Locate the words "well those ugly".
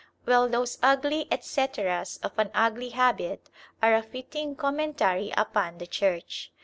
0.25-1.27